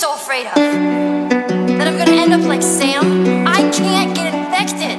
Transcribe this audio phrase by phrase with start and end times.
[0.00, 0.54] so afraid of?
[0.54, 3.46] That I'm gonna end up like Sam?
[3.46, 4.96] I can't get infected.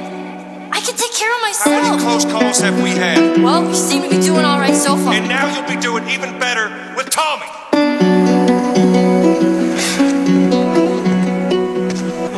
[0.70, 1.82] I can take care of myself.
[1.82, 3.42] How many close calls have we had?
[3.42, 5.12] Well, we seem to be doing all right so far.
[5.14, 7.50] And now you'll be doing even better with Tommy.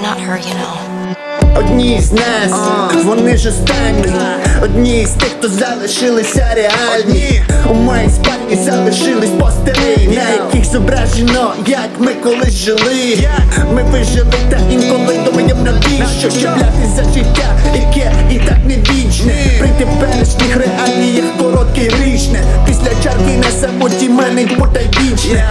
[0.00, 0.75] Not her, you know.
[1.57, 3.04] Одні з нас, uh.
[3.04, 4.12] вони ж останні,
[4.62, 7.43] одні з тих, хто залишилися реальні.
[7.71, 8.11] У моїй
[8.57, 13.29] залишились постери На яких зображено, як ми колись жили.
[13.75, 19.35] Ми вижили та інколи думаємо на більше Чіпляти за життя, яке і так не вічне.
[19.58, 22.44] При теперішніх реаліях коротке річне.
[22.67, 25.44] Після чарки на самоті мене потайбічне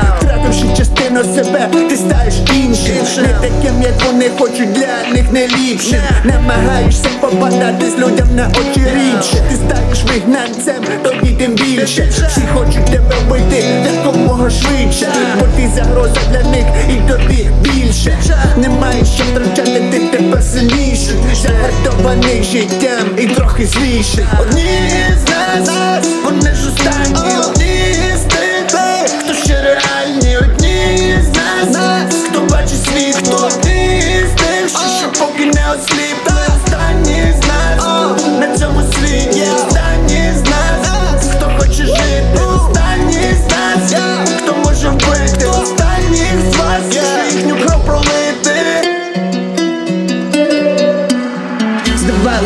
[0.53, 3.23] Втративши частину себе, ти стаєш іншим.
[3.23, 6.03] Не таким, як вони хочуть для них не ліпше.
[6.23, 9.35] Намагаєшся попадатись людям на очі рідше.
[9.49, 12.09] Ти стаєш вигнанцем, тоді тим більше.
[12.29, 13.63] Всі хочуть тебе вбити
[13.95, 15.07] якомога швидше.
[15.39, 18.18] Бо ти загроза для них і тобі більше.
[18.57, 21.15] Немає що втрачати, ти тепер сильніший.
[21.43, 24.26] Загартований життям і трохи зліший.
[24.41, 24.79] Одні
[25.26, 27.32] з нас, вони ж останні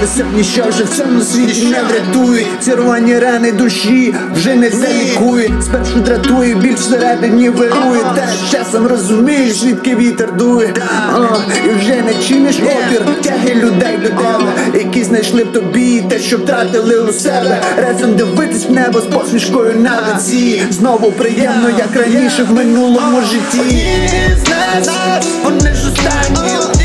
[0.08, 4.70] Здавалося б, ніщо вже в цьому світі не врятує Ці рвані рани душі вже не
[4.70, 8.02] залікує Спершу дратує, біль всередині вирує.
[8.16, 10.74] Та часом розумієш, звідки вітер дує.
[11.16, 16.20] О, І вже не чиниш опір Тяги людей до тебе Які знайшли в тобі те,
[16.20, 17.62] що втратили у себе.
[17.78, 20.62] Разом дивитись в небо з посмішкою на лиці.
[20.70, 23.60] Знову приємно, як раніше в минулому житті.
[23.60, 26.77] Одні з нас, вони ж останні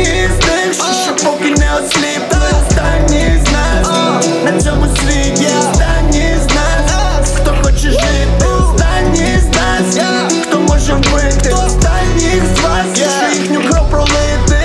[0.00, 2.48] з них, що поки не осліпли?
[2.62, 3.88] Останні з нас.
[4.44, 7.32] На цьому світі останні з нас.
[7.36, 9.98] Хто хоче жити, останні з нас.
[10.42, 12.86] Хто може вбити, останніх з вас.
[12.96, 14.58] Що їхню кров пролити.